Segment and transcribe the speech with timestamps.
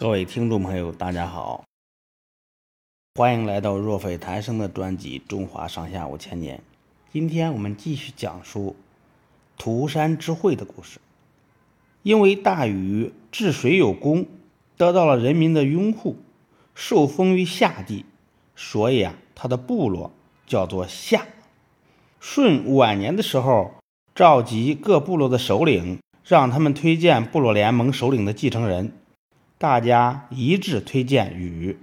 [0.00, 1.62] 各位听众朋友，大家好，
[3.16, 6.56] 欢迎来到若非谈生的专辑《中华上下五千年》。
[7.12, 8.76] 今天我们继续讲述
[9.58, 10.98] 涂山之会的故事。
[12.02, 14.24] 因为大禹治水有功，
[14.78, 16.16] 得到了人民的拥护，
[16.74, 18.06] 受封于夏地，
[18.56, 20.12] 所以啊，他的部落
[20.46, 21.26] 叫做夏。
[22.22, 23.74] 舜晚年的时候，
[24.14, 28.96] 召集各部落的首领，让他们推荐部落联盟首领的继承人。
[29.60, 31.76] 大家一致推荐禹，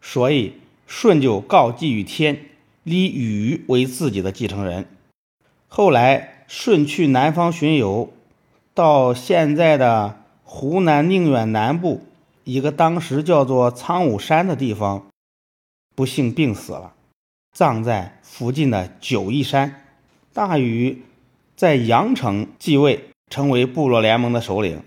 [0.00, 0.52] 所以
[0.86, 2.46] 舜就告祭于天，
[2.84, 4.86] 立禹为自己的继承人。
[5.66, 8.12] 后来舜去南方巡游，
[8.74, 12.04] 到现在的湖南宁远南部
[12.44, 15.08] 一个当时叫做苍梧山的地方，
[15.96, 16.94] 不幸病死了，
[17.52, 19.82] 葬在附近的九嶷山。
[20.32, 21.02] 大禹
[21.56, 24.80] 在阳城继位，成为部落联盟的首领。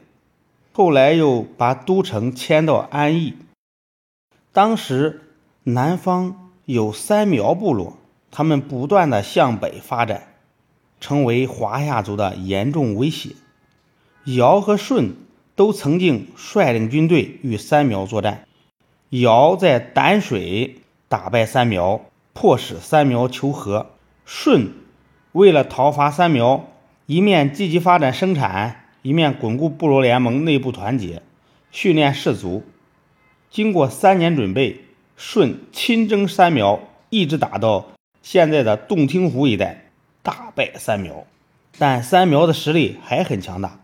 [0.75, 3.35] 后来又把都城迁到安邑。
[4.51, 5.21] 当时
[5.63, 7.97] 南方有三苗部落，
[8.31, 10.29] 他们不断的向北发展，
[10.99, 13.35] 成为华夏族的严重威胁。
[14.25, 15.13] 尧和舜
[15.55, 18.45] 都曾经率领军队与三苗作战。
[19.09, 20.77] 尧在丹水
[21.07, 22.01] 打败三苗，
[22.33, 23.91] 迫使三苗求和。
[24.25, 24.71] 舜
[25.33, 26.65] 为了讨伐三苗，
[27.05, 28.82] 一面积极发展生产。
[29.03, 31.21] 一面巩固部落联盟内部团结，
[31.71, 32.63] 训练士卒。
[33.51, 34.79] 经过三年准备，
[35.17, 41.27] 舜亲征三苗，一直打到现在的洞庭湖一带，大败三苗。
[41.77, 43.81] 但三苗的实力还很强大，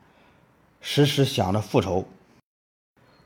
[0.79, 2.07] 时时想着复仇。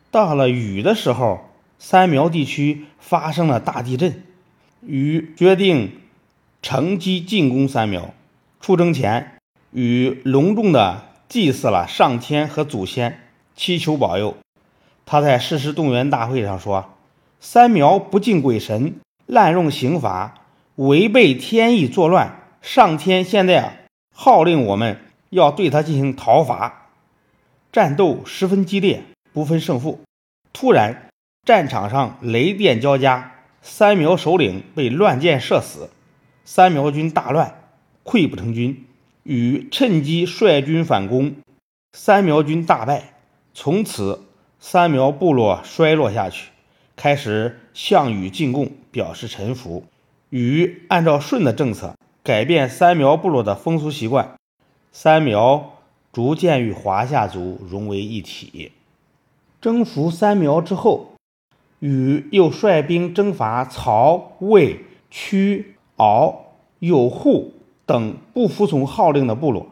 [0.09, 4.23] 到了禹的时候，三苗地区发生了大地震，
[4.81, 5.91] 禹决定
[6.63, 8.15] 乘机进攻三苗。
[8.59, 9.37] 出征前，
[9.71, 11.12] 禹隆重的。
[11.33, 13.19] 祭祀了上天和祖先，
[13.55, 14.37] 祈求保佑。
[15.03, 16.93] 他在誓师动员大会上说
[17.41, 20.35] ：“三苗不敬鬼神，滥用刑法，
[20.75, 22.39] 违背天意作乱。
[22.61, 23.73] 上天现在啊，
[24.13, 24.99] 号令我们
[25.31, 26.89] 要对他进行讨伐。”
[27.73, 29.01] 战斗十分激烈，
[29.33, 30.01] 不分胜负。
[30.53, 31.09] 突然，
[31.43, 35.89] 战场上雷电交加，三苗首领被乱箭射死，
[36.45, 37.55] 三苗军大乱，
[38.03, 38.85] 溃不成军。
[39.23, 41.35] 禹趁机率军反攻，
[41.93, 43.13] 三苗军大败。
[43.53, 44.23] 从此，
[44.59, 46.51] 三苗部落衰落下去，
[46.97, 49.85] 开始向禹进贡，表示臣服。
[50.29, 54.35] 禹按照舜的政策，改变三苗部落的风俗习惯，
[54.91, 55.77] 三苗
[56.11, 58.73] 逐渐与华夏族融为一体。
[59.61, 61.13] 征服三苗之后，
[61.79, 67.53] 禹又率兵征伐曹、魏、屈、敖、有户。
[67.85, 69.67] 等不服从号令的部落，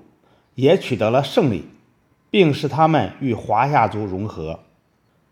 [0.56, 1.66] 也取得了胜利，
[2.30, 4.60] 并使他们与华夏族融合。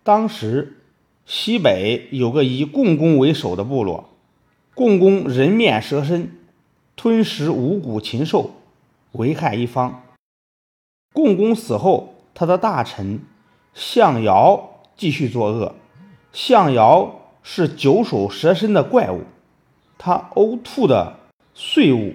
[0.03, 0.77] 当时
[1.25, 4.09] 西北有个以共工为首的部落，
[4.73, 6.31] 共工人面蛇身，
[6.95, 8.51] 吞食五谷禽兽，
[9.11, 10.03] 危害一方。
[11.13, 13.19] 共工死后，他的大臣
[13.73, 15.75] 象尧继续作恶。
[16.31, 19.23] 象尧是九首蛇身的怪物，
[19.97, 21.17] 他呕吐的
[21.53, 22.13] 碎物。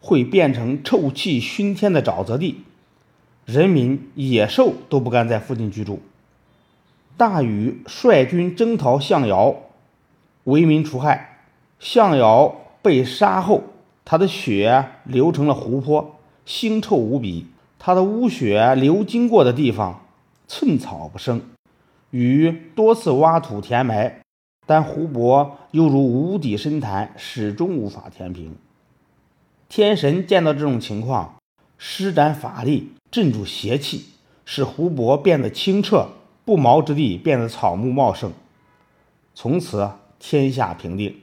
[0.00, 2.64] 会变成臭气熏天的沼泽地，
[3.44, 6.00] 人民、野兽都不敢在附近居住。
[7.16, 9.54] 大禹率军征讨象尧，
[10.44, 11.44] 为民除害。
[11.78, 13.62] 象尧被杀后，
[14.04, 17.46] 他的血流成了湖泊，腥臭无比。
[17.78, 20.02] 他的污血流经过的地方，
[20.46, 21.42] 寸草不生。
[22.10, 24.20] 禹多次挖土填埋，
[24.66, 28.54] 但湖泊犹如无底深潭，始终无法填平。
[29.70, 31.36] 天神见到这种情况，
[31.78, 34.06] 施展法力镇住邪气，
[34.44, 36.08] 使湖泊变得清澈，
[36.44, 38.32] 不毛之地变得草木茂盛。
[39.32, 41.14] 从此天下平定。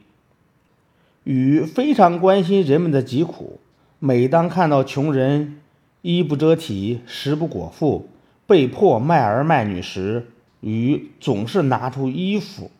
[1.26, 3.60] 禹非常关心人们的疾苦，
[4.00, 5.60] 每当看到穷人
[6.02, 8.08] 衣不遮体、食不果腹、
[8.46, 10.28] 被迫卖儿卖女时，
[10.62, 12.72] 禹总是拿出衣服、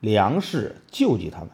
[0.00, 1.50] 粮食救济他们。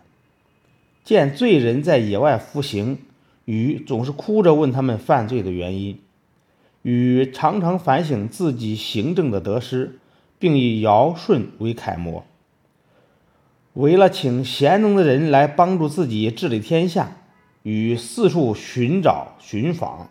[1.02, 2.98] 见罪人在野外服刑。
[3.46, 5.98] 禹总是哭着问他们犯罪的原因。
[6.82, 9.98] 禹常常反省自己行政的得失，
[10.38, 12.24] 并以尧舜为楷模。
[13.72, 17.16] 为了请贤能的人来帮助自己治理天下，
[17.62, 20.08] 禹四处寻找寻访，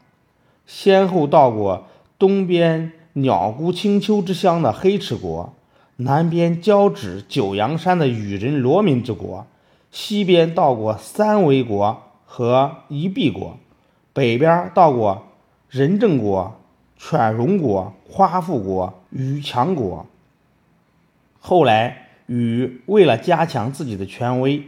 [0.66, 1.88] 先后到过
[2.18, 5.54] 东边鸟姑青丘之乡的黑齿国，
[5.98, 9.48] 南边交趾九阳山的羽人罗民之国，
[9.92, 12.02] 西边到过三维国。
[12.38, 13.58] 和夷毕国，
[14.12, 15.26] 北边到过
[15.70, 16.60] 仁政国、
[16.98, 20.06] 犬戎国、夸父国、禹强国。
[21.40, 24.66] 后来禹为了加强自己的权威，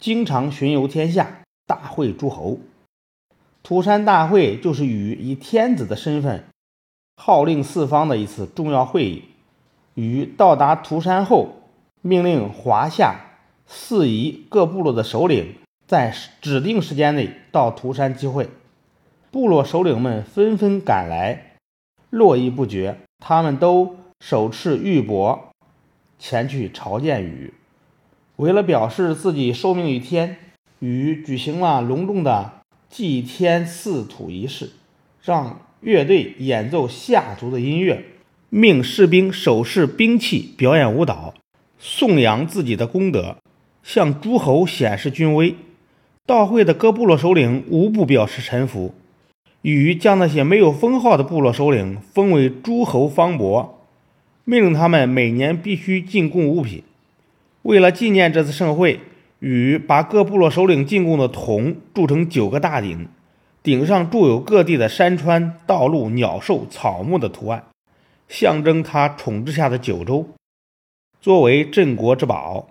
[0.00, 2.58] 经常巡游天下，大会诸侯。
[3.62, 6.46] 涂山大会就是禹以天子的身份
[7.22, 9.26] 号令四方的一次重要会议。
[9.94, 11.70] 禹到达涂山后，
[12.02, 13.14] 命令华夏
[13.64, 15.54] 四夷各部落的首领
[15.86, 18.48] 在指定时间内到涂山集会。
[19.30, 21.56] 部落首领们纷纷赶来，
[22.10, 22.98] 络绎不绝。
[23.18, 25.38] 他们都手持玉帛
[26.18, 27.54] 前去朝见禹。
[28.36, 30.36] 为了表示自己受命于天，
[30.80, 32.52] 禹举行了隆重的
[32.90, 34.70] 祭天祀土仪式，
[35.22, 38.04] 让乐队演奏夏族的音乐，
[38.48, 41.34] 命士兵手持兵器表演舞蹈，
[41.78, 43.36] 颂扬自己的功德，
[43.82, 45.54] 向诸侯显示军威。
[46.26, 48.92] 到会的各部落首领无不表示臣服。
[49.62, 53.78] 禹将那些没有封号的部落首领封为诸侯方伯，
[54.44, 56.82] 命令他们每年必须进贡物品。
[57.62, 59.00] 为了纪念这次盛会，
[59.38, 63.08] 禹把各部落首领进贡的铜铸成九个大鼎，
[63.62, 67.64] 鼎上铸有各地的山川、道路、鸟兽、草木的图案，
[68.28, 70.28] 象征他统治下的九州。
[71.20, 72.68] 作为镇国之宝，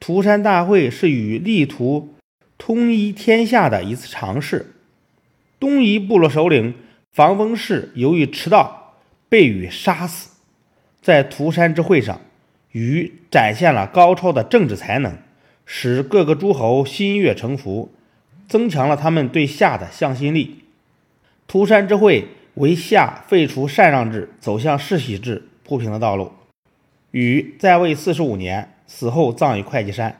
[0.00, 2.13] 涂山大会是禹力图
[2.66, 4.72] 统一天下的一次尝试。
[5.60, 6.72] 东夷部落首领
[7.12, 8.94] 防风氏由于迟到，
[9.28, 10.30] 被禹杀死。
[11.02, 12.22] 在涂山之会上，
[12.72, 15.18] 禹展现了高超的政治才能，
[15.66, 17.92] 使各个诸侯心悦诚服，
[18.48, 20.60] 增强了他们对夏的向心力。
[21.46, 26.32] 涂山之会为夏废除禅让制、走向世袭制铺平了道路。
[27.10, 30.18] 禹在位四十五年，死后葬于会稽山。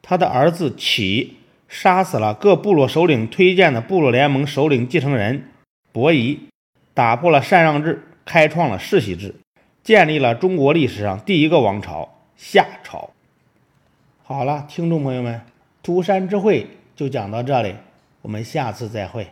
[0.00, 1.36] 他的儿子启。
[1.72, 5.48] 杀死了各部落首领推荐的部落联盟首领继承人
[5.90, 6.38] 伯夷，
[6.92, 9.34] 打破了禅让制，开创了世袭制，
[9.82, 13.08] 建立了中国历史上第一个王朝夏朝。
[14.22, 15.40] 好了，听众朋友们，
[15.82, 17.74] 涂山之会就讲到这里，
[18.20, 19.28] 我们下次再会。